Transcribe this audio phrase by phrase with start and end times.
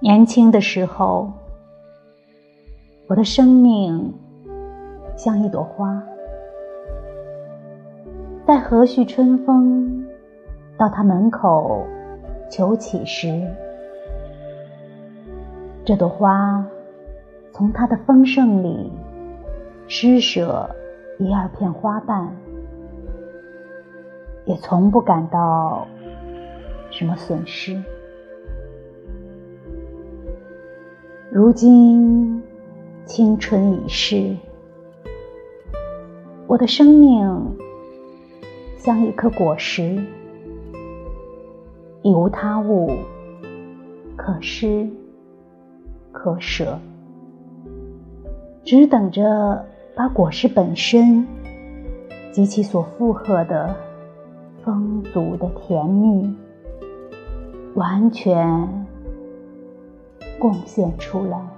[0.00, 1.32] 年轻的时候，
[3.08, 4.14] 我的生命
[5.16, 6.00] 像一朵花，
[8.46, 10.06] 在和煦春风
[10.78, 11.84] 到他门口
[12.48, 13.44] 求乞时，
[15.84, 16.64] 这朵花
[17.52, 18.92] 从它的丰盛里
[19.88, 20.70] 施舍
[21.18, 22.30] 一二片花瓣，
[24.44, 25.88] 也从不感到
[26.88, 27.82] 什么损失。
[31.30, 32.42] 如今
[33.04, 34.34] 青春已逝，
[36.46, 37.56] 我的生命
[38.78, 40.02] 像一颗果实，
[42.00, 42.90] 已无他物
[44.16, 44.88] 可失
[46.12, 46.78] 可舍，
[48.64, 51.26] 只等着把果实本身
[52.32, 53.76] 及其所负荷的
[54.64, 56.34] 丰足的甜蜜
[57.74, 58.87] 完全。
[60.38, 61.57] 贡献出来。